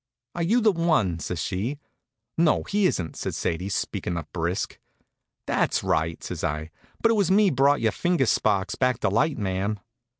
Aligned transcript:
"Are 0.33 0.41
you 0.41 0.61
the 0.61 0.71
one?" 0.71 1.19
says 1.19 1.39
she. 1.39 1.77
"No, 2.35 2.63
he 2.63 2.87
isn't," 2.87 3.15
says 3.15 3.37
Sadie, 3.37 3.69
speakin' 3.69 4.17
up 4.17 4.33
brisk. 4.33 4.79
"That's 5.45 5.83
right," 5.83 6.23
says 6.23 6.43
I; 6.43 6.71
"but 7.03 7.11
it 7.11 7.15
was 7.15 7.29
me 7.29 7.51
brought 7.51 7.81
your 7.81 7.91
finger 7.91 8.25
sparks 8.25 8.73
back 8.73 8.99
to 9.01 9.09
light, 9.09 9.37
ma'am." 9.37 9.79